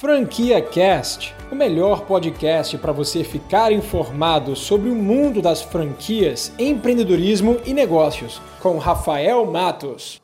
[0.00, 7.58] Franquia Cast, o melhor podcast para você ficar informado sobre o mundo das franquias, empreendedorismo
[7.66, 10.18] e negócios, com Rafael Matos.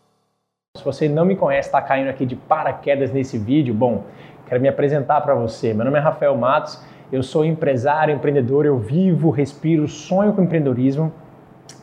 [0.79, 4.05] Se você não me conhece, está caindo aqui de paraquedas nesse vídeo, bom,
[4.49, 5.75] quero me apresentar para você.
[5.75, 6.83] Meu nome é Rafael Matos,
[7.13, 11.13] eu sou empresário, empreendedor, eu vivo, respiro, sonho com empreendedorismo.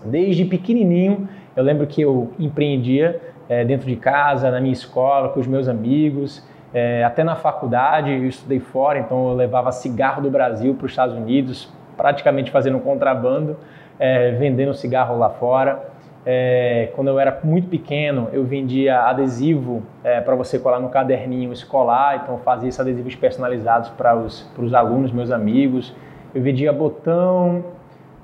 [0.04, 5.40] Desde pequenininho, eu lembro que eu empreendia é, dentro de casa, na minha escola, com
[5.40, 6.44] os meus amigos.
[6.74, 10.92] É, até na faculdade eu estudei fora, então eu levava cigarro do Brasil para os
[10.92, 13.58] Estados Unidos, praticamente fazendo contrabando,
[14.00, 15.94] é, vendendo cigarro lá fora.
[16.26, 21.52] É, quando eu era muito pequeno, eu vendia adesivo é, para você colar no caderninho
[21.52, 25.94] escolar, então fazia esses adesivos personalizados para os, para os alunos, meus amigos.
[26.34, 27.64] Eu vendia botão,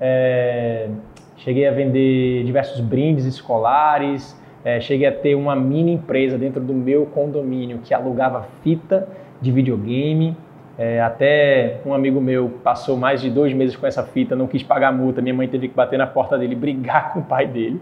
[0.00, 0.88] é,
[1.36, 6.74] cheguei a vender diversos brindes escolares, é, cheguei a ter uma mini empresa dentro do
[6.74, 9.08] meu condomínio que alugava fita
[9.40, 10.36] de videogame.
[10.78, 14.62] É, até um amigo meu passou mais de dois meses com essa fita, não quis
[14.62, 15.22] pagar a multa.
[15.22, 17.80] Minha mãe teve que bater na porta dele, brigar com o pai dele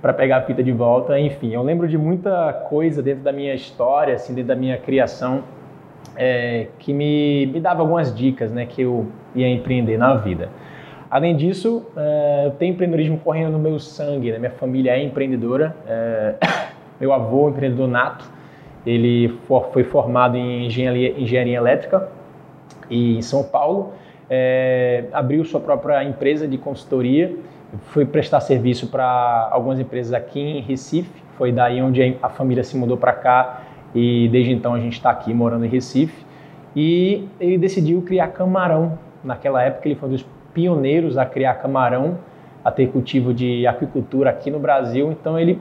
[0.00, 1.18] para pegar a fita de volta.
[1.18, 5.42] Enfim, eu lembro de muita coisa dentro da minha história, assim, dentro da minha criação,
[6.16, 10.48] é, que me, me dava algumas dicas, né, que eu ia empreender na vida.
[11.10, 14.38] Além disso, uh, eu tenho empreendedorismo correndo no meu sangue, né?
[14.38, 15.74] minha família é empreendedora.
[15.84, 16.46] Uh,
[17.00, 18.24] meu avô, empreendedor nato,
[18.86, 19.36] ele
[19.72, 22.08] foi formado em engenharia, engenharia elétrica
[22.88, 23.92] e em São Paulo.
[24.28, 27.34] É, abriu sua própria empresa de consultoria,
[27.88, 31.10] foi prestar serviço para algumas empresas aqui em Recife.
[31.36, 33.62] Foi daí onde a família se mudou para cá
[33.94, 36.24] e desde então a gente está aqui morando em Recife.
[36.76, 38.98] E ele decidiu criar camarão.
[39.24, 42.18] Naquela época ele foi um dos pioneiros a criar camarão,
[42.64, 45.10] a ter cultivo de aquicultura aqui no Brasil.
[45.10, 45.60] Então ele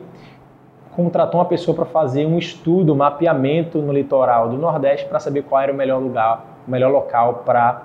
[0.92, 5.44] contratou uma pessoa para fazer um estudo, um mapeamento no litoral do Nordeste para saber
[5.44, 7.84] qual era o melhor lugar, o melhor local para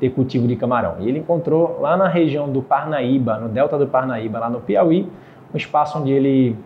[0.00, 0.96] ter cultivo de camarão.
[1.00, 5.08] E ele encontrou lá na região do Parnaíba, no delta do Parnaíba, lá no Piauí,
[5.52, 6.56] um espaço onde ele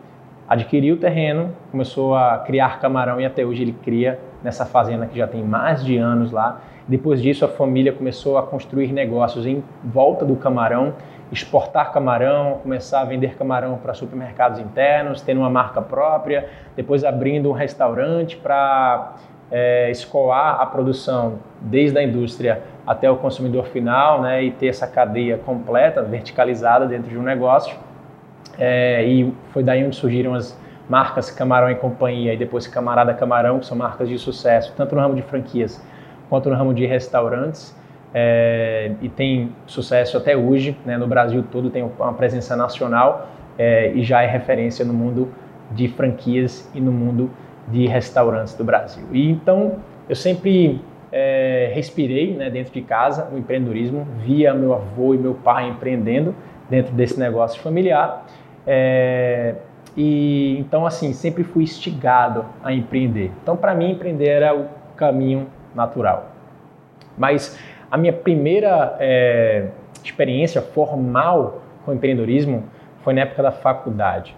[0.49, 5.19] adquiriu o terreno, começou a criar camarão e até hoje ele cria nessa fazenda que
[5.19, 6.61] já tem mais de anos lá.
[6.87, 10.95] Depois disso, a família começou a construir negócios em volta do camarão,
[11.31, 17.51] exportar camarão, começar a vender camarão para supermercados internos, tendo uma marca própria, depois abrindo
[17.51, 19.17] um restaurante para
[19.51, 24.87] é, escoar a produção desde a indústria até o consumidor final né, e ter essa
[24.87, 27.77] cadeia completa, verticalizada dentro de um negócio.
[28.59, 33.59] É, e foi daí onde surgiram as marcas Camarão e Companhia e depois Camarada Camarão,
[33.59, 35.85] que são marcas de sucesso, tanto no ramo de franquias
[36.29, 37.77] quanto no ramo de restaurantes.
[38.15, 43.29] É, e tem sucesso até hoje, né, no Brasil todo tem uma presença nacional
[43.59, 45.29] é, e já é referência no mundo
[45.71, 47.31] de franquias e no mundo
[47.67, 49.05] de restaurantes do Brasil.
[49.13, 49.77] E então
[50.09, 50.81] eu sempre
[51.13, 56.35] é, respirei né, dentro de casa o empreendedorismo, via meu avô e meu pai empreendendo
[56.69, 58.27] dentro desse negócio familiar.
[58.67, 59.55] É,
[59.97, 63.31] e então assim sempre fui instigado a empreender.
[63.43, 64.67] Então para mim empreender era o
[64.97, 66.31] caminho natural.
[67.17, 67.59] Mas
[67.91, 69.69] a minha primeira é,
[70.05, 72.65] experiência formal com empreendedorismo
[73.03, 74.37] foi na época da faculdade.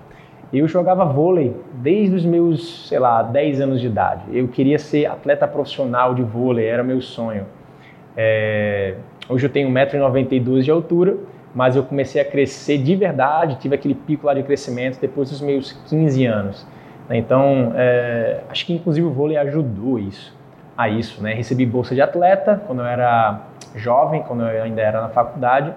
[0.52, 4.22] Eu jogava vôlei desde os meus, sei lá, 10 anos de idade.
[4.32, 7.46] Eu queria ser atleta profissional de vôlei, era meu sonho.
[8.16, 8.96] É,
[9.28, 11.16] hoje eu tenho 1,92m de altura
[11.54, 15.40] mas eu comecei a crescer de verdade, tive aquele pico lá de crescimento depois dos
[15.40, 16.66] meus 15 anos.
[17.08, 17.18] Né?
[17.18, 20.36] Então, é, acho que inclusive o vôlei ajudou isso,
[20.76, 21.22] a isso.
[21.22, 21.34] Né?
[21.34, 23.40] Recebi bolsa de atleta quando eu era
[23.74, 25.72] jovem, quando eu ainda era na faculdade,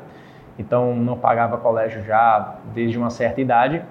[0.57, 3.81] então não pagava colégio já desde uma certa idade.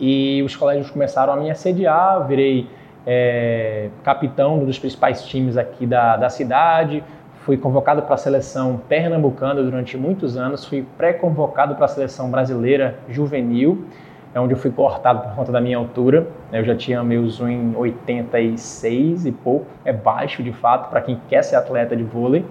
[0.00, 2.68] E os colégios começaram a me assediar, virei
[3.06, 7.02] é, capitão dos principais times aqui da, da cidade,
[7.48, 12.98] fui convocado para a seleção pernambucana durante muitos anos, fui pré-convocado para a seleção brasileira
[13.08, 13.86] juvenil,
[14.34, 16.26] é onde eu fui cortado por conta da minha altura.
[16.52, 21.56] Eu já tinha meus 1,86 e pouco, é baixo de fato para quem quer ser
[21.56, 22.44] atleta de vôlei,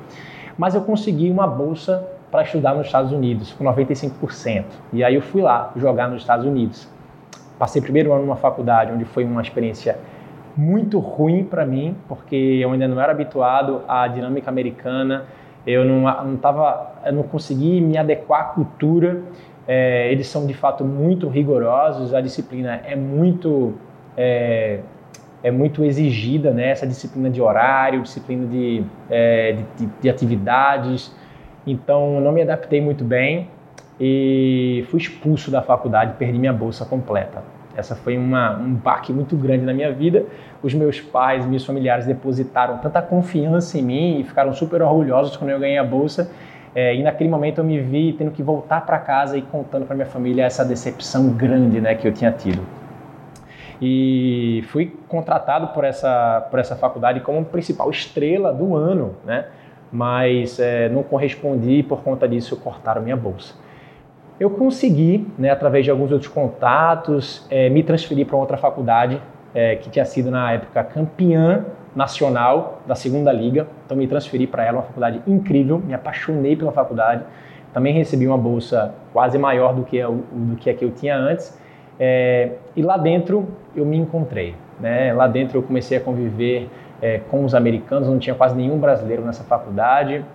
[0.57, 4.65] mas eu consegui uma bolsa para estudar nos Estados Unidos, com 95%.
[4.91, 6.89] E aí eu fui lá jogar nos Estados Unidos.
[7.59, 9.99] Passei primeiro ano numa faculdade onde foi uma experiência
[10.57, 15.25] muito ruim para mim, porque eu ainda não era habituado à dinâmica americana,
[15.65, 19.21] eu não, não, tava, eu não consegui me adequar à cultura.
[19.67, 23.73] É, eles são de fato muito rigorosos, a disciplina é muito
[24.15, 24.79] é,
[25.43, 26.69] é muito exigida, né?
[26.69, 31.13] Essa disciplina de horário, disciplina de, é, de, de, atividades.
[31.65, 33.49] Então, não me adaptei muito bem
[33.99, 37.43] e fui expulso da faculdade, perdi minha bolsa completa.
[37.77, 40.25] Essa foi uma, um baque muito grande na minha vida.
[40.63, 45.51] Os meus pais, meus familiares depositaram tanta confiança em mim e ficaram super orgulhosos quando
[45.51, 46.31] eu ganhei a bolsa.
[46.73, 49.95] É, e naquele momento eu me vi tendo que voltar para casa e contando para
[49.95, 52.61] minha família essa decepção grande né, que eu tinha tido.
[53.79, 59.45] E fui contratado por essa, por essa faculdade como principal estrela do ano, né?
[59.91, 63.53] mas é, não correspondi e por conta disso cortaram minha bolsa.
[64.39, 69.19] Eu consegui, né, através de alguns outros contatos, é, me transferir para outra faculdade
[69.53, 73.67] é, que tinha sido na época campeã nacional da segunda liga.
[73.85, 77.23] Então me transferi para ela, uma faculdade incrível, me apaixonei pela faculdade.
[77.73, 81.17] Também recebi uma bolsa quase maior do que a, do que, a que eu tinha
[81.17, 81.59] antes.
[81.99, 84.53] É, e lá dentro eu me encontrei.
[84.79, 85.11] Né?
[85.13, 86.69] Lá dentro eu comecei a conviver
[87.29, 90.25] com os americanos, não tinha quase nenhum brasileiro nessa faculdade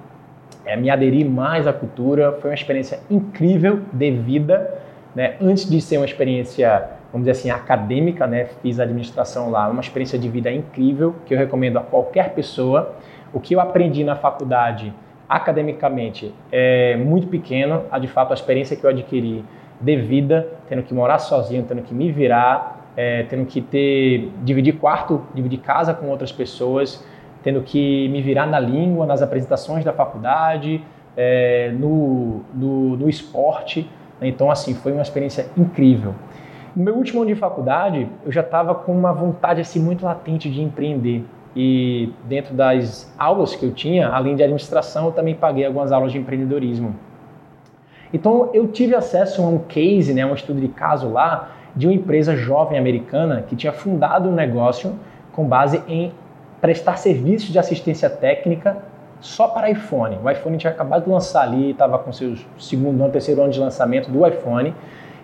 [0.65, 2.33] é, me aderir mais à cultura.
[2.41, 4.83] Foi uma experiência incrível de vida.
[5.15, 5.37] Né?
[5.41, 8.47] Antes de ser uma experiência, vamos dizer assim, acadêmica, né?
[8.63, 12.95] fiz administração lá, uma experiência de vida incrível que eu recomendo a qualquer pessoa.
[13.33, 14.93] O que eu aprendi na faculdade
[15.29, 19.45] academicamente é muito pequeno, a de fato a experiência que eu adquiri
[19.81, 24.75] de vida, tendo que morar sozinho, tendo que me virar, é, tendo que ter dividir
[24.75, 27.05] quarto, dividir casa com outras pessoas,
[27.43, 30.83] tendo que me virar na língua, nas apresentações da faculdade,
[31.17, 33.89] é, no, no, no, esporte.
[34.21, 36.15] Então, assim, foi uma experiência incrível.
[36.75, 40.49] No meu último ano de faculdade, eu já estava com uma vontade assim muito latente
[40.49, 41.25] de empreender.
[41.55, 46.13] E dentro das aulas que eu tinha, além de administração, eu também paguei algumas aulas
[46.13, 46.95] de empreendedorismo.
[48.13, 51.95] Então, eu tive acesso a um case, né, um estudo de caso lá, de uma
[51.95, 54.95] empresa jovem americana que tinha fundado um negócio
[55.33, 56.13] com base em
[56.63, 58.79] prestar serviços de assistência técnica
[59.21, 60.17] só para iPhone.
[60.23, 63.59] O iPhone tinha acabado de lançar ali, estava com seu segundo ano, terceiro ano de
[63.59, 64.73] lançamento do iPhone,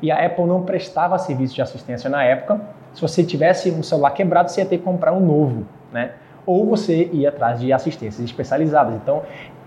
[0.02, 2.60] e a Apple não prestava serviço de assistência na época.
[2.92, 6.12] Se você tivesse um celular quebrado, você ia ter que comprar um novo, né?
[6.44, 8.94] Ou você ia atrás de assistências especializadas.
[8.96, 9.22] Então,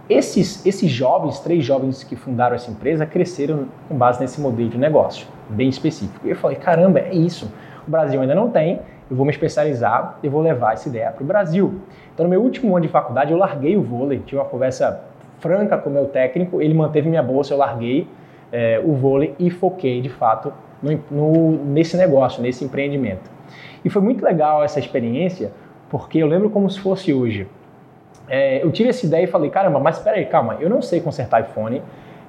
[0.10, 4.78] esses, esses jovens, três jovens que fundaram essa empresa, cresceram com base nesse modelo de
[4.78, 6.28] negócio, bem específico.
[6.28, 7.50] E eu falei, caramba, é isso.
[7.88, 11.22] O Brasil ainda não tem, eu vou me especializar e vou levar essa ideia para
[11.22, 11.82] o Brasil.
[12.14, 15.04] Então, no meu último ano de faculdade, eu larguei o vôlei, tive uma conversa
[15.42, 18.08] franca com o meu técnico, ele manteve minha bolsa, eu larguei
[18.54, 23.30] é, o vôlei e foquei, de fato, no, no, nesse negócio, nesse empreendimento.
[23.84, 25.52] E foi muito legal essa experiência,
[25.90, 27.50] porque eu lembro como se fosse hoje.
[28.30, 31.02] É, eu tive essa ideia e falei, caramba, mas espera aí, calma, eu não sei
[31.02, 31.82] consertar iPhone,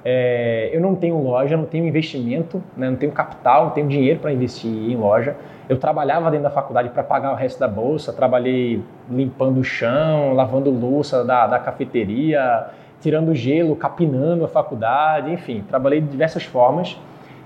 [0.04, 4.20] é, eu não tenho loja, não tenho investimento, né, não tenho capital, não tenho dinheiro
[4.20, 5.37] para investir em loja.
[5.69, 10.34] Eu trabalhava dentro da faculdade para pagar o resto da bolsa, trabalhei limpando o chão,
[10.34, 12.66] lavando louça da, da cafeteria,
[13.00, 16.99] tirando gelo, capinando a faculdade, enfim, trabalhei de diversas formas.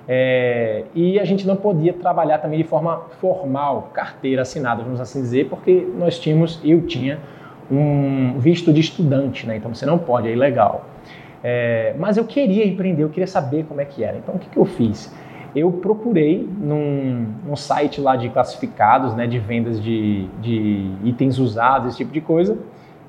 [0.08, 5.20] É, e a gente não podia trabalhar também de forma formal, carteira assinada, vamos assim
[5.20, 7.18] dizer, porque nós tínhamos, eu tinha,
[7.70, 9.56] um visto de estudante, né?
[9.56, 10.84] então você não pode, é ilegal.
[11.48, 14.16] É, mas eu queria empreender, eu queria saber como é que era.
[14.16, 15.14] Então o que, que eu fiz?
[15.54, 21.90] Eu procurei num, num, site lá de classificados, né, de vendas de, de itens usados,
[21.90, 22.58] esse tipo de coisa,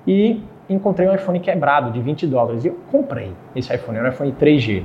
[0.05, 0.39] e
[0.69, 2.63] encontrei um iPhone quebrado de 20 dólares.
[2.63, 4.83] E eu comprei esse iPhone, era um iPhone 3G.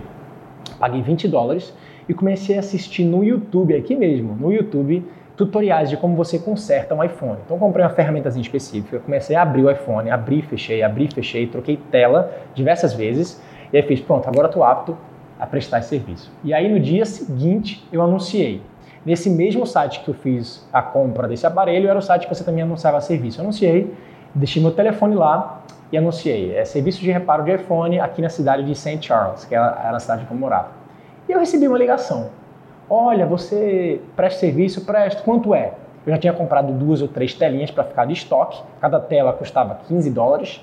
[0.78, 1.76] Paguei 20 dólares
[2.08, 5.05] e comecei a assistir no YouTube, aqui mesmo, no YouTube,
[5.37, 7.38] tutoriais de como você conserta um iPhone.
[7.44, 11.78] Então comprei uma ferramenta específica, comecei a abrir o iPhone, abri, fechei, abri, fechei, troquei
[11.90, 14.96] tela diversas vezes e aí fiz, pronto, agora estou apto
[15.38, 16.31] a prestar esse serviço.
[16.44, 18.62] E aí no dia seguinte eu anunciei.
[19.05, 22.44] Nesse mesmo site que eu fiz a compra desse aparelho, era o site que você
[22.44, 23.41] também anunciava serviço.
[23.41, 23.93] Eu anunciei,
[24.34, 26.55] deixei meu telefone lá e anunciei.
[26.55, 29.00] É serviço de reparo de iPhone aqui na cidade de St.
[29.00, 30.69] Charles, que era a cidade que eu morava.
[31.29, 32.31] E eu recebi uma ligação
[32.94, 34.84] Olha, você presta serviço?
[34.84, 35.22] Presto.
[35.22, 35.72] Quanto é?
[36.06, 38.62] Eu já tinha comprado duas ou três telinhas para ficar de estoque.
[38.82, 40.62] Cada tela custava 15 dólares.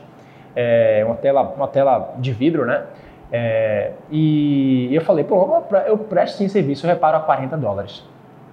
[0.55, 2.83] É, uma, tela, uma tela de vidro, né?
[3.31, 8.03] É, e eu falei, pô, eu presto sim serviço, eu reparo a 40 dólares.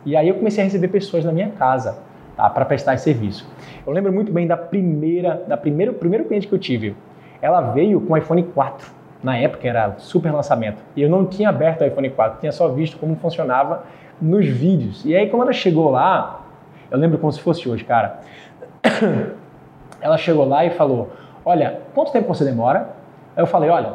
[0.04, 1.98] E aí eu comecei a receber pessoas na minha casa
[2.36, 3.48] tá, para prestar esse serviço.
[3.86, 6.94] Eu lembro muito bem da primeira, da primeiro, primeiro cliente que eu tive.
[7.40, 10.82] Ela veio com o iPhone 4 na época era super lançamento.
[10.94, 13.84] E eu não tinha aberto o iPhone 4, tinha só visto como funcionava
[14.20, 15.04] nos vídeos.
[15.04, 16.44] E aí quando ela chegou lá,
[16.90, 18.20] eu lembro como se fosse hoje, cara.
[20.00, 21.10] Ela chegou lá e falou:
[21.46, 22.90] "Olha, quanto tempo você demora?"
[23.34, 23.94] Aí eu falei: "Olha,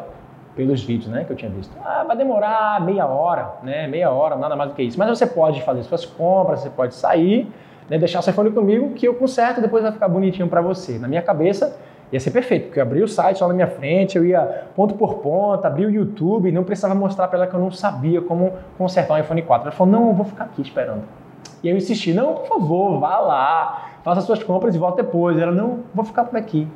[0.56, 1.72] pelos vídeos, né, que eu tinha visto.
[1.86, 3.88] Ah, vai demorar meia hora, né?
[3.88, 4.98] Meia hora, nada mais do que isso.
[4.98, 7.48] Mas você pode fazer suas compras, você pode sair,
[7.90, 10.98] né, deixar seu iPhone comigo que eu conserto depois vai ficar bonitinho para você.
[10.98, 11.78] Na minha cabeça,
[12.12, 14.96] Ia ser perfeito, porque eu abri o site lá na minha frente, eu ia ponto
[14.96, 18.52] por ponto, abri o YouTube, não precisava mostrar para ela que eu não sabia como
[18.78, 19.70] consertar um iPhone 4.
[19.70, 21.04] Ela falou, não, eu vou ficar aqui esperando.
[21.64, 25.38] E eu insisti, não, por favor, vá lá, faça suas compras e volte depois.
[25.38, 26.68] Ela, não, vou ficar por aqui,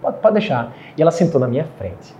[0.00, 0.72] pode, pode deixar.
[0.96, 2.14] E ela sentou na minha frente.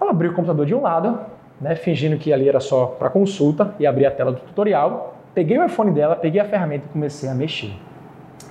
[0.00, 1.20] Ela abriu o computador de um lado,
[1.60, 5.16] né, fingindo que ali era só para consulta, e abri a tela do tutorial.
[5.34, 7.72] Peguei o iPhone dela, peguei a ferramenta e comecei a mexer.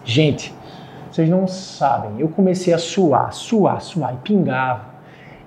[0.04, 0.54] Gente,
[1.12, 4.92] vocês não sabem, eu comecei a suar, suar, suar e pingava.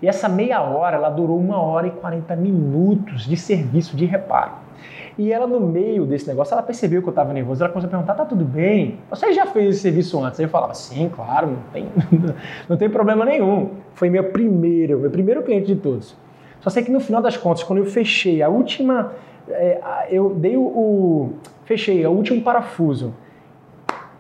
[0.03, 4.64] E essa meia hora, ela durou uma hora e 40 minutos de serviço de reparo.
[5.17, 7.63] E ela, no meio desse negócio, ela percebeu que eu estava nervoso.
[7.63, 8.99] Ela começou a perguntar: tá tudo bem?
[9.11, 10.41] Você já fez esse serviço antes?
[10.41, 11.89] Aí eu falava: sim, claro, não tem,
[12.69, 13.71] não tem problema nenhum.
[13.93, 16.17] Foi meu primeiro, meu primeiro cliente de todos.
[16.61, 19.13] Só sei que no final das contas, quando eu fechei a última,
[19.49, 21.33] é, eu dei o, o,
[21.65, 23.15] fechei o último parafuso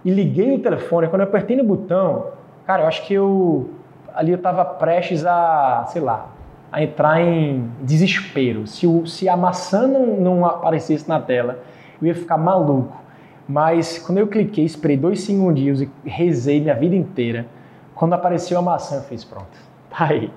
[0.04, 1.08] e liguei o telefone.
[1.08, 2.26] Quando eu apertei no botão,
[2.66, 3.70] cara, eu acho que eu
[4.14, 6.28] ali eu estava prestes a, sei lá,
[6.74, 8.66] a entrar em desespero.
[8.66, 11.60] Se, o, se a maçã não, não aparecesse na tela,
[12.02, 13.00] eu ia ficar maluco.
[13.48, 17.46] Mas quando eu cliquei, esperei dois segundinhos e rezei minha vida inteira.
[17.94, 19.56] Quando apareceu a maçã, eu fiz pronto.
[19.88, 20.32] Tá aí.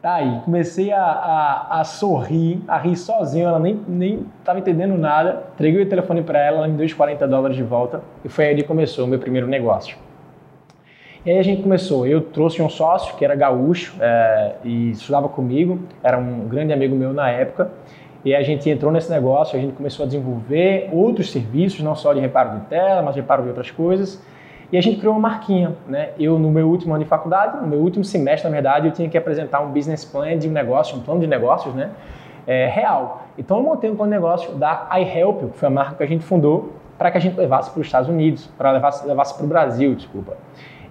[0.00, 0.40] Tá aí.
[0.44, 3.48] Comecei a, a, a sorrir, a rir sozinho.
[3.48, 5.42] Ela nem, nem tava entendendo nada.
[5.54, 8.00] Entreguei o telefone para ela, ela me deu os 40 dólares de volta.
[8.24, 9.96] E foi aí que começou o meu primeiro negócio.
[11.24, 12.04] E aí a gente começou.
[12.04, 16.96] Eu trouxe um sócio que era gaúcho é, e estudava comigo, era um grande amigo
[16.96, 17.70] meu na época.
[18.24, 22.12] E a gente entrou nesse negócio, a gente começou a desenvolver outros serviços, não só
[22.12, 24.20] de reparo de tela, mas de reparo de outras coisas.
[24.72, 26.10] E a gente criou uma marquinha, né?
[26.18, 29.08] Eu, no meu último ano de faculdade, no meu último semestre, na verdade, eu tinha
[29.08, 31.90] que apresentar um business plan de um negócio, um plano de negócios, né?
[32.48, 33.26] É, real.
[33.38, 36.06] Então eu montei um plano de negócio da iHelp, que foi a marca que a
[36.06, 39.44] gente fundou, para que a gente levasse para os Estados Unidos, para levasse, levasse para
[39.44, 40.36] o Brasil, desculpa.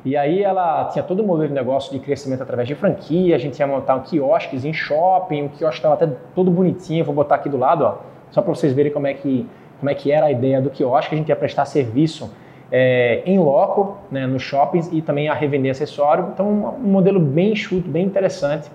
[0.03, 3.39] E aí ela tinha todo o modelo de negócio de crescimento através de franquia, a
[3.39, 7.35] gente ia montar um quiosques em shopping, o quiosque estava até todo bonitinho, vou botar
[7.35, 7.97] aqui do lado, ó,
[8.31, 9.47] só para vocês verem como é, que,
[9.79, 12.31] como é que era a ideia do quiosque, a gente ia prestar serviço
[12.71, 17.51] é, em loco, né, nos shoppings e também a revender acessório, então um modelo bem
[17.51, 18.71] enxuto, bem interessante.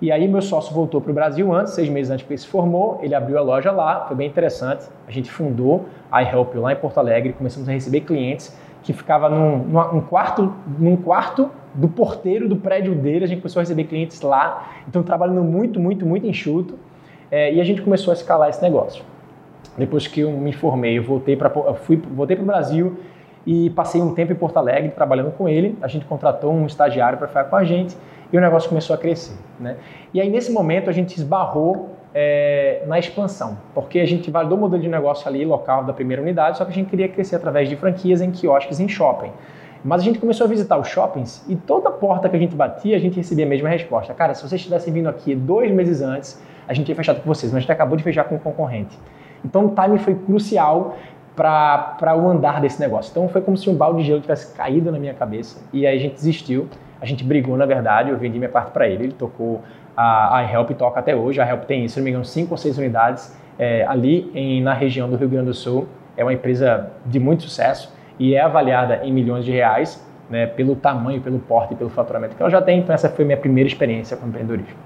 [0.00, 2.46] E aí meu sócio voltou para o Brasil antes, seis meses antes que ele se
[2.46, 6.72] formou, ele abriu a loja lá, foi bem interessante, a gente fundou a iHelp lá
[6.72, 11.88] em Porto Alegre, começamos a receber clientes, que ficava num, num, quarto, num quarto do
[11.88, 13.24] porteiro do prédio dele.
[13.24, 16.78] A gente começou a receber clientes lá, então trabalhando muito, muito, muito enxuto.
[17.30, 19.04] É, e a gente começou a escalar esse negócio.
[19.76, 22.98] Depois que eu me formei, eu voltei para o Brasil
[23.46, 25.78] e passei um tempo em Porto Alegre trabalhando com ele.
[25.80, 27.96] A gente contratou um estagiário para ficar com a gente
[28.32, 29.36] e o negócio começou a crescer.
[29.58, 29.76] Né?
[30.12, 34.60] E aí nesse momento a gente esbarrou é, na expansão, porque a gente validou o
[34.60, 37.68] modelo de negócio ali local da primeira unidade, só que a gente queria crescer através
[37.68, 39.30] de franquias em quiosques em shopping.
[39.84, 42.96] Mas a gente começou a visitar os shoppings e toda porta que a gente batia,
[42.96, 44.14] a gente recebia a mesma resposta.
[44.14, 47.50] Cara, se vocês tivessem vindo aqui dois meses antes, a gente tinha fechado com vocês,
[47.50, 48.96] mas a gente acabou de fechar com o concorrente.
[49.44, 50.96] Então o time foi crucial
[51.34, 53.10] para o andar desse negócio.
[53.10, 55.96] Então foi como se um balde de gelo tivesse caído na minha cabeça e aí
[55.96, 56.68] a gente desistiu.
[57.00, 59.62] A gente brigou, na verdade, eu vendi minha parte para ele, ele tocou
[59.96, 61.40] a, a Help toca até hoje.
[61.40, 64.74] A Help tem, se não me engano, cinco ou seis unidades é, ali em, na
[64.74, 65.86] região do Rio Grande do Sul.
[66.16, 70.74] É uma empresa de muito sucesso e é avaliada em milhões de reais né, pelo
[70.74, 72.78] tamanho, pelo porte e pelo faturamento que ela já tem.
[72.78, 74.76] Então, essa foi minha primeira experiência com empreendedorismo.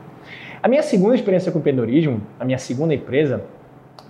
[0.62, 3.44] A minha segunda experiência com empreendedorismo, a minha segunda empresa,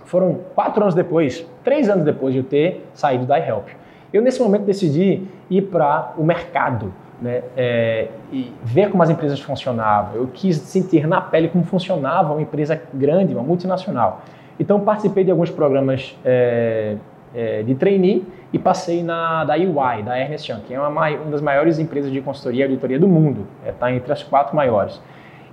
[0.05, 3.67] foram quatro anos depois, três anos depois de eu ter saído da iHelp.
[4.11, 9.39] Eu, nesse momento, decidi ir para o mercado né, é, e ver como as empresas
[9.39, 10.15] funcionavam.
[10.15, 14.21] Eu quis sentir na pele como funcionava uma empresa grande, uma multinacional.
[14.59, 16.95] Então participei de alguns programas é,
[17.35, 21.31] é, de trainee e passei na da EY, da Ernest Young, que é uma, uma
[21.31, 23.47] das maiores empresas de consultoria e auditoria do mundo.
[23.65, 25.01] Está é, entre as quatro maiores.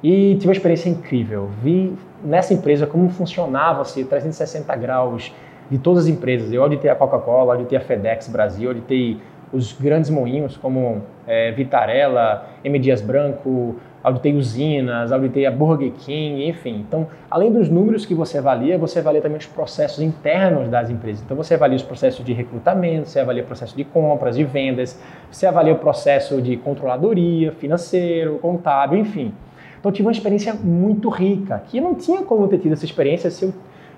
[0.03, 1.49] E tive uma experiência incrível.
[1.63, 5.35] Vi nessa empresa como funcionava-se assim, 360 graus
[5.71, 6.53] de todas as empresas.
[6.53, 9.19] Eu auditei a Coca-Cola, auditei a FedEx Brasil, auditei
[9.53, 12.79] os grandes moinhos como é, Vitarella, M.
[12.79, 16.85] Dias Branco, auditei usinas, auditei a Burger King, enfim.
[16.87, 21.23] Então, além dos números que você avalia, você avalia também os processos internos das empresas.
[21.25, 25.01] Então, você avalia os processos de recrutamento, você avalia o processo de compras, de vendas,
[25.31, 29.33] você avalia o processo de controladoria, financeiro, contábil, enfim.
[29.81, 33.31] Então, eu tive uma experiência muito rica, que não tinha como ter tido essa experiência
[33.31, 33.55] se eu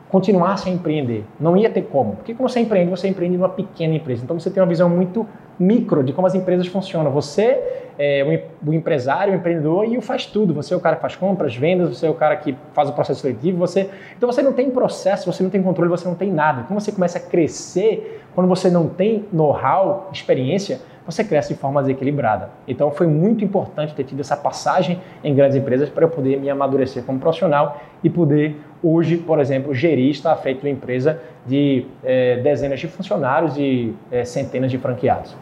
[0.08, 1.24] continuasse a empreender.
[1.38, 2.16] Não ia ter como.
[2.16, 4.22] Porque quando você empreende, você empreende numa pequena empresa.
[4.24, 5.26] Então você tem uma visão muito
[5.58, 7.10] micro de como as empresas funcionam.
[7.10, 7.60] Você
[7.98, 10.54] é o empresário, o empreendedor e o faz tudo.
[10.54, 12.92] Você é o cara que faz compras, vendas, você é o cara que faz o
[12.92, 13.58] processo seletivo.
[13.58, 13.90] Você...
[14.16, 16.64] Então você não tem processo, você não tem controle, você não tem nada.
[16.68, 21.80] Quando você começa a crescer, quando você não tem know-how, experiência, você cresce de forma
[21.80, 22.50] desequilibrada.
[22.66, 26.50] Então foi muito importante ter tido essa passagem em grandes empresas para eu poder me
[26.50, 32.36] amadurecer como profissional e poder hoje, por exemplo, gerir, estar de uma empresa de é,
[32.36, 35.36] dezenas de funcionários e é, centenas de franqueados.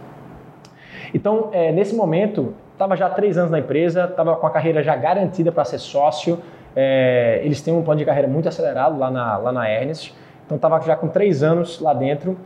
[1.13, 4.83] Então, é, nesse momento, estava já há três anos na empresa, estava com a carreira
[4.83, 6.39] já garantida para ser sócio.
[7.41, 10.13] Eles têm um plano de carreira muito acelerado lá na, lá na Ernest.
[10.45, 12.37] Então, estava já com três anos lá dentro,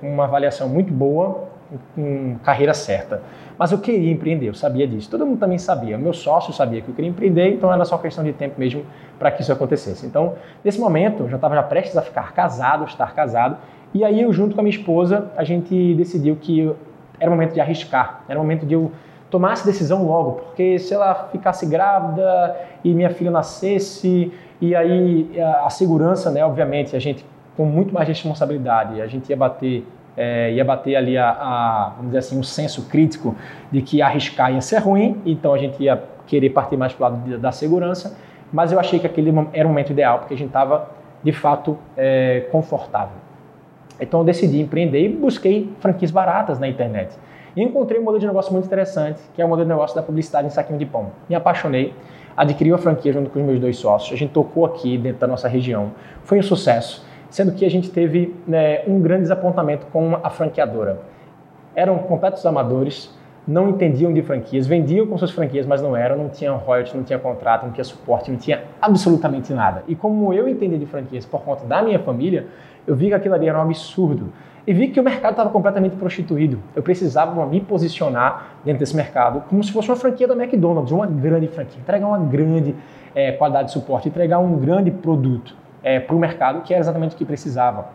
[0.00, 1.48] com uma avaliação muito boa,
[1.94, 3.22] com carreira certa.
[3.58, 5.10] Mas eu queria empreender, eu sabia disso.
[5.10, 5.98] Todo mundo também sabia.
[5.98, 8.84] Meu sócio sabia que eu queria empreender, então era só questão de tempo mesmo
[9.18, 10.06] para que isso acontecesse.
[10.06, 10.34] Então,
[10.64, 13.58] nesse momento, eu já estava já prestes a ficar casado, estar casado.
[13.92, 16.72] E aí, eu, junto com a minha esposa, a gente decidiu que
[17.18, 18.92] era o momento de arriscar, era o momento de eu
[19.30, 25.30] tomar essa decisão logo, porque se ela ficasse grávida e minha filha nascesse, e aí
[25.64, 27.24] a, segurança, né, obviamente, a gente
[27.56, 29.84] com muito mais responsabilidade, a gente ia bater
[30.18, 33.36] é, ia bater ali a, a, vamos dizer assim, um senso crítico
[33.70, 37.10] de que arriscar ia ser ruim, então a gente ia querer partir mais para o
[37.10, 38.18] lado da segurança,
[38.52, 40.90] mas eu achei que aquele era o momento ideal, porque a gente estava,
[41.22, 43.16] de fato, é, confortável.
[44.00, 47.16] Então eu decidi empreender e busquei franquias baratas na internet.
[47.56, 50.02] E encontrei um modelo de negócio muito interessante, que é o modelo de negócio da
[50.02, 51.12] publicidade em saquinho de pão.
[51.28, 51.94] Me apaixonei,
[52.36, 55.26] adquiri a franquia junto com os meus dois sócios, a gente tocou aqui dentro da
[55.26, 60.18] nossa região, foi um sucesso, sendo que a gente teve né, um grande desapontamento com
[60.22, 61.00] a franqueadora.
[61.74, 63.14] Eram completos amadores,
[63.46, 67.02] não entendiam de franquias, vendiam com suas franquias, mas não eram, não tinham royalties, não
[67.02, 69.84] tinha contrato, não tinha suporte, não tinha absolutamente nada.
[69.86, 72.46] E como eu entendi de franquias por conta da minha família,
[72.86, 74.32] eu vi que aquilo ali era um absurdo.
[74.66, 76.58] E vi que o mercado estava completamente prostituído.
[76.76, 81.06] Eu precisava me posicionar dentro desse mercado como se fosse uma franquia da McDonald's, uma
[81.06, 82.74] grande franquia, entregar uma grande
[83.14, 87.14] é, qualidade de suporte, entregar um grande produto é, para o mercado, que era exatamente
[87.14, 87.88] o que precisava.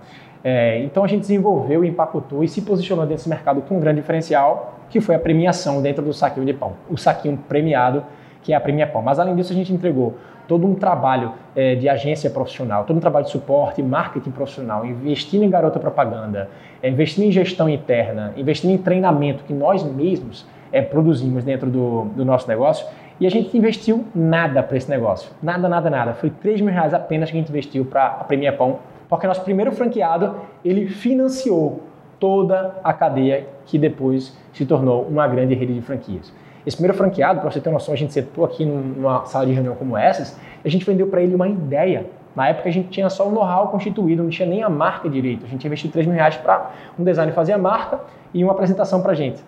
[0.43, 4.01] É, então a gente desenvolveu, empacotou e se posicionou dentro desse mercado com um grande
[4.01, 6.73] diferencial, que foi a premiação dentro do saquinho de pão.
[6.89, 8.03] O saquinho premiado,
[8.41, 9.01] que é a Premia Pão.
[9.01, 12.99] Mas além disso, a gente entregou todo um trabalho é, de agência profissional, todo um
[12.99, 16.49] trabalho de suporte, marketing profissional, investindo em garota propaganda,
[16.81, 22.05] é, investindo em gestão interna, investindo em treinamento que nós mesmos é, produzimos dentro do,
[22.15, 22.85] do nosso negócio
[23.19, 25.31] e a gente investiu nada para esse negócio.
[25.41, 26.13] Nada, nada, nada.
[26.13, 29.41] Foi 3 mil reais apenas que a gente investiu para a Premia Pão, porque nosso
[29.41, 31.83] primeiro franqueado, ele financiou
[32.19, 36.33] toda a cadeia que depois se tornou uma grande rede de franquias.
[36.65, 39.75] Esse primeiro franqueado, para você ter noção, a gente sentou aqui numa sala de reunião
[39.75, 42.05] como essas, a gente vendeu para ele uma ideia.
[42.35, 45.45] Na época a gente tinha só o know-how constituído, não tinha nem a marca direito.
[45.45, 47.99] A gente investiu 3 mil reais para um design fazer a marca
[48.33, 49.43] e uma apresentação para gente.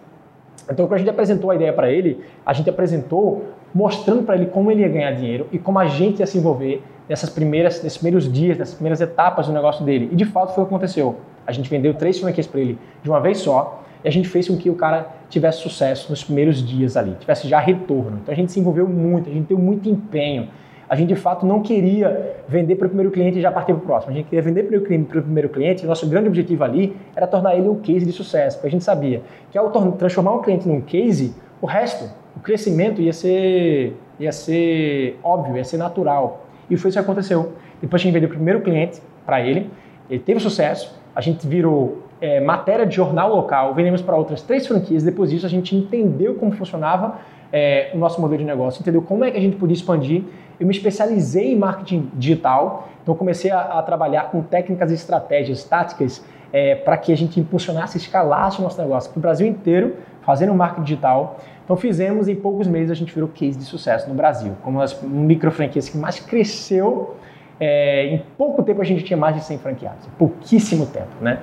[0.70, 4.48] Então, quando a gente apresentou a ideia para ele, a gente apresentou mostrando para ele
[4.48, 7.98] como ele ia ganhar dinheiro e como a gente ia se envolver nessas primeiras, nesses
[7.98, 10.10] primeiros dias, nessas primeiras etapas do negócio dele.
[10.12, 11.18] E de fato foi o que aconteceu.
[11.46, 14.48] A gente vendeu três franquias para ele de uma vez só e a gente fez
[14.48, 18.20] com que o cara tivesse sucesso nos primeiros dias ali, tivesse já retorno.
[18.22, 20.48] Então a gente se envolveu muito, a gente deu muito empenho.
[20.90, 23.82] A gente de fato não queria vender para o primeiro cliente e já partir para
[23.82, 24.12] o próximo.
[24.12, 25.86] A gente queria vender para o primeiro cliente.
[25.86, 29.22] Nosso grande objetivo ali era tornar ele um case de sucesso, porque a gente sabia
[29.52, 35.20] que ao transformar um cliente num case, o resto, o crescimento ia ser, ia ser
[35.24, 36.46] óbvio, ia ser natural.
[36.70, 37.54] E foi isso que aconteceu.
[37.82, 39.70] Depois a gente vendeu o primeiro cliente para ele,
[40.10, 44.66] ele teve sucesso, a gente virou é, matéria de jornal local, vendemos para outras três
[44.68, 45.04] franquias.
[45.04, 47.20] Depois disso, a gente entendeu como funcionava
[47.52, 50.24] é, o nosso modelo de negócio, entendeu como é que a gente podia expandir.
[50.60, 55.64] Eu me especializei em marketing digital, então comecei a, a trabalhar com técnicas e estratégias,
[55.64, 59.96] táticas, é, para que a gente impulsionasse, escalasse o nosso negócio para o Brasil inteiro,
[60.22, 61.40] fazendo marketing digital.
[61.64, 64.86] Então fizemos, em poucos meses a gente virou case de sucesso no Brasil, como uma
[65.04, 67.16] micro franquias que mais cresceu
[67.60, 71.40] é, em pouco tempo a gente tinha mais de 100 franqueados, pouquíssimo tempo, né?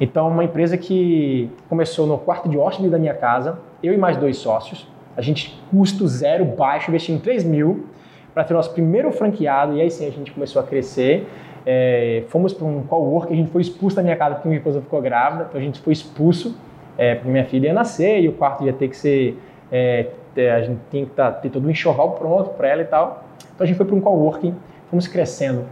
[0.00, 4.16] Então, uma empresa que começou no quarto de hóspede da minha casa, eu e mais
[4.16, 7.86] dois sócios, a gente custo zero, baixo, investindo 3 mil
[8.34, 11.26] para ter nosso primeiro franqueado e aí sim a gente começou a crescer.
[11.64, 14.80] É, fomos para um cowork, a gente foi expulso da minha casa porque minha esposa
[14.80, 16.56] ficou grávida, então a gente foi expulso
[16.98, 19.38] é, porque minha filha ia nascer e o quarto ia ter que ser,
[19.70, 23.24] é, a gente tinha que tá, ter todo um enxoval pronto para ela e tal.
[23.54, 24.54] Então a gente foi para um coworking
[24.92, 25.64] fomos crescendo,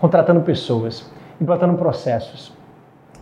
[0.00, 1.08] contratando pessoas,
[1.40, 2.52] implantando processos,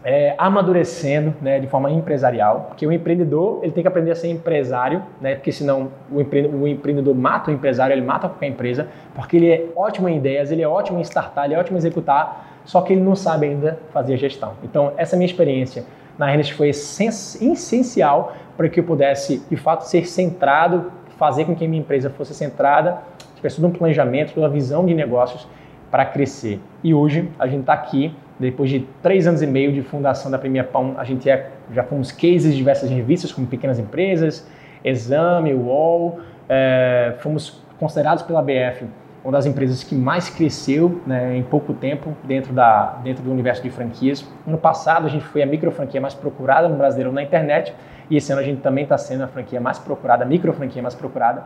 [0.09, 4.29] é, amadurecendo né, de forma empresarial, porque o empreendedor ele tem que aprender a ser
[4.29, 8.87] empresário, né, porque senão o, empre o empreendedor mata o empresário, ele mata qualquer empresa,
[9.17, 11.79] porque ele é ótimo em ideias, ele é ótimo em startar, ele é ótimo em
[11.79, 14.53] executar, só que ele não sabe ainda fazer gestão.
[14.63, 15.83] Então, essa minha experiência
[16.17, 21.65] na Renest foi essencial para que eu pudesse, de fato, ser centrado, fazer com que
[21.65, 23.03] a minha empresa fosse centrada
[23.35, 25.47] tivesse todo um planejamento, toda uma visão de negócios
[25.91, 26.61] para crescer.
[26.83, 30.39] E hoje a gente está aqui, depois de três anos e meio de fundação da
[30.39, 34.47] Premier Pão, a gente é, já fomos cases de diversas revistas, como Pequenas Empresas,
[34.85, 38.87] Exame, UOL, é, fomos considerados pela BF
[39.27, 43.61] uma das empresas que mais cresceu né, em pouco tempo dentro, da, dentro do universo
[43.61, 44.25] de franquias.
[44.47, 47.75] No passado, a gente foi a micro franquia mais procurada no Brasileiro na internet
[48.09, 50.81] e esse ano a gente também está sendo a franquia mais procurada, a micro franquia
[50.81, 51.45] mais procurada.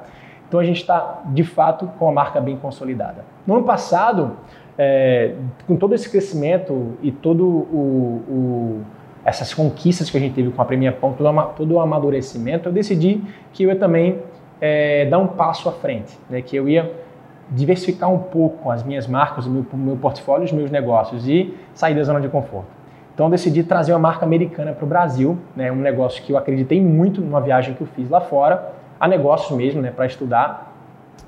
[0.50, 3.24] Então a gente está, de fato, com a marca bem consolidada.
[3.46, 4.32] No ano passado,
[4.76, 5.34] é,
[5.64, 8.80] com todo esse crescimento e todo o, o,
[9.24, 12.72] essas conquistas que a gente teve com a Premier Pão, todo, todo o amadurecimento, eu
[12.72, 14.18] decidi que eu ia também
[14.60, 16.92] é, dar um passo à frente, né, que eu ia
[17.48, 21.94] diversificar um pouco as minhas marcas, o meu, meu portfólio, os meus negócios e sair
[21.94, 22.66] da zona de conforto.
[23.14, 26.36] Então eu decidi trazer uma marca americana para o Brasil, né, um negócio que eu
[26.36, 30.72] acreditei muito numa viagem que eu fiz lá fora, a negócios mesmo, né, para estudar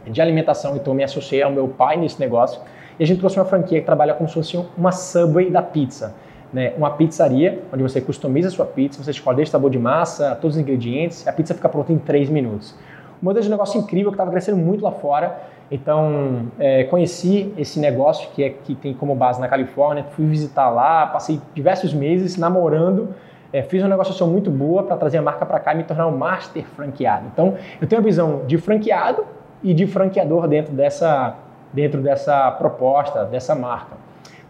[0.06, 2.60] de alimentação, então me associei ao meu pai nesse negócio
[2.98, 6.14] e a gente trouxe uma franquia que trabalha como se fosse uma Subway da pizza.
[6.52, 10.36] Né, uma pizzaria onde você customiza a sua pizza, você escolhe desde sabor de massa,
[10.38, 12.74] todos os ingredientes, a pizza fica pronta em 3 minutos.
[13.22, 15.40] Um modelo de negócio incrível que estava crescendo muito lá fora
[15.72, 20.68] então, é, conheci esse negócio que, é, que tem como base na Califórnia, fui visitar
[20.68, 23.14] lá, passei diversos meses namorando,
[23.52, 26.06] é, fiz uma negociação muito boa para trazer a marca para cá e me tornar
[26.06, 27.26] um master franqueado.
[27.32, 29.24] Então, eu tenho a visão de franqueado
[29.62, 31.36] e de franqueador dentro dessa,
[31.72, 33.96] dentro dessa proposta, dessa marca.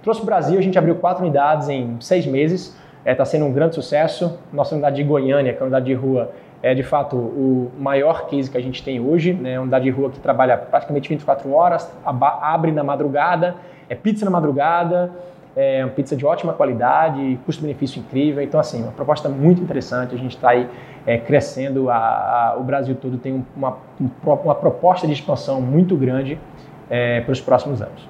[0.02, 3.44] Trouxe o Brasil, a gente abriu quatro unidades em seis meses, está é, tá sendo
[3.44, 4.38] um grande sucesso.
[4.52, 6.30] Nossa unidade de Goiânia, que é a unidade de rua,
[6.62, 9.58] é de fato o maior case que a gente tem hoje, né?
[9.58, 13.56] Uma unidade de rua que trabalha praticamente 24 horas, abre na madrugada,
[13.88, 15.10] é pizza na madrugada,
[15.54, 18.42] é uma pizza de ótima qualidade, custo-benefício incrível.
[18.42, 20.14] Então, assim, uma proposta muito interessante.
[20.14, 20.68] A gente está aí
[21.06, 23.76] é, crescendo, a, a, o Brasil todo tem uma,
[24.22, 26.38] uma proposta de expansão muito grande
[26.88, 28.08] é, para os próximos anos.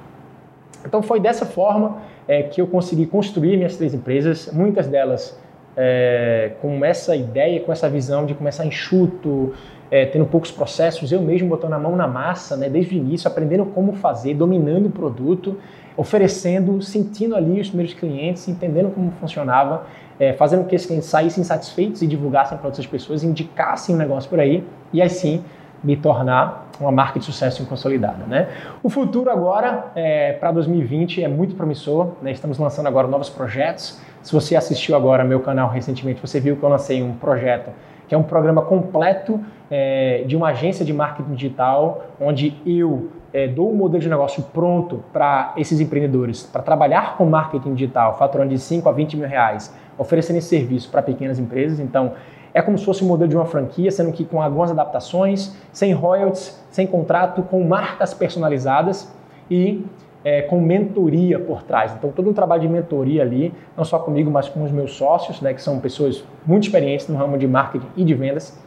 [0.84, 5.40] Então, foi dessa forma é, que eu consegui construir minhas três empresas, muitas delas
[5.76, 9.54] é, com essa ideia, com essa visão de começar enxuto,
[9.92, 13.28] é, tendo poucos processos, eu mesmo botando a mão na massa, né, desde o início,
[13.28, 15.58] aprendendo como fazer, dominando o produto,
[15.94, 19.84] oferecendo, sentindo ali os primeiros clientes, entendendo como funcionava,
[20.18, 23.98] é, fazendo com que esses clientes saíssem satisfeitos e divulgassem para outras pessoas, indicassem o
[23.98, 25.44] um negócio por aí, e assim
[25.84, 28.24] me tornar uma marca de sucesso consolidada.
[28.24, 28.48] Né?
[28.82, 32.12] O futuro agora, é, para 2020, é muito promissor.
[32.22, 32.30] Né?
[32.30, 34.00] Estamos lançando agora novos projetos.
[34.22, 37.70] Se você assistiu agora meu canal recentemente, você viu que eu lancei um projeto
[38.12, 43.48] que é um programa completo é, de uma agência de marketing digital, onde eu é,
[43.48, 48.50] dou um modelo de negócio pronto para esses empreendedores, para trabalhar com marketing digital, faturando
[48.50, 51.80] de 5 a 20 mil reais, oferecendo esse serviço para pequenas empresas.
[51.80, 52.12] Então,
[52.52, 55.94] é como se fosse um modelo de uma franquia, sendo que com algumas adaptações, sem
[55.94, 59.10] royalties, sem contrato, com marcas personalizadas
[59.50, 59.86] e
[60.24, 61.92] é, com mentoria por trás.
[61.92, 65.40] Então, todo um trabalho de mentoria ali, não só comigo, mas com os meus sócios,
[65.40, 68.58] né, que são pessoas muito experientes no ramo de marketing e de vendas,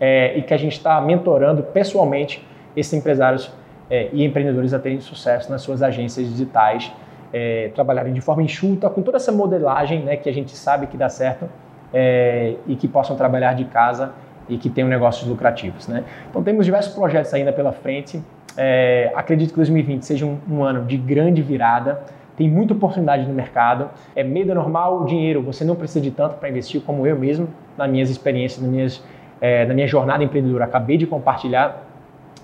[0.00, 2.46] é, e que a gente está mentorando pessoalmente
[2.76, 3.52] esses empresários
[3.90, 6.92] é, e empreendedores a terem sucesso nas suas agências digitais,
[7.32, 10.96] é, trabalharem de forma enxuta, com toda essa modelagem né, que a gente sabe que
[10.96, 11.48] dá certo
[11.92, 14.12] é, e que possam trabalhar de casa
[14.48, 15.86] e que tenham negócios lucrativos.
[15.86, 16.04] Né?
[16.28, 18.22] Então temos diversos projetos ainda pela frente.
[18.56, 22.02] É, acredito que 2020 seja um, um, ano de grande virada.
[22.36, 23.90] Tem muita oportunidade no mercado.
[24.14, 25.42] É meio normal o dinheiro.
[25.42, 29.04] Você não precisa de tanto para investir como eu mesmo, nas minhas experiências, nas minhas,
[29.40, 30.64] é, na minha jornada empreendedora.
[30.64, 31.86] Acabei de compartilhar.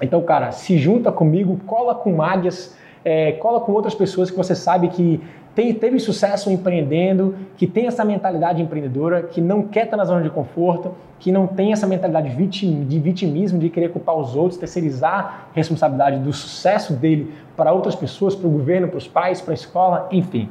[0.01, 4.53] Então, cara, se junta comigo, cola com águias, é, cola com outras pessoas que você
[4.57, 5.23] sabe que
[5.55, 10.23] tem, teve sucesso empreendendo, que tem essa mentalidade empreendedora, que não quer estar na zona
[10.23, 15.47] de conforto, que não tem essa mentalidade de vitimismo, de querer culpar os outros, terceirizar
[15.53, 19.53] a responsabilidade do sucesso dele para outras pessoas, para o governo, para os pais, para
[19.53, 20.51] a escola, enfim.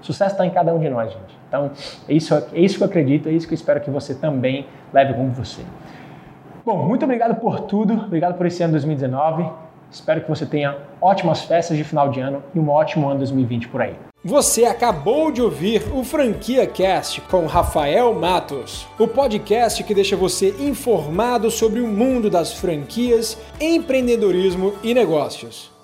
[0.00, 1.36] O sucesso está em cada um de nós, gente.
[1.48, 1.72] Então,
[2.08, 4.64] é isso, é isso que eu acredito, é isso que eu espero que você também
[4.92, 5.62] leve como você.
[6.64, 9.65] Bom, muito obrigado por tudo, obrigado por esse ano 2019.
[9.90, 13.68] Espero que você tenha ótimas festas de final de ano e um ótimo ano 2020
[13.68, 13.94] por aí.
[14.24, 20.48] Você acabou de ouvir o Franquia Cast com Rafael Matos, o podcast que deixa você
[20.58, 25.75] informado sobre o mundo das franquias, empreendedorismo e negócios.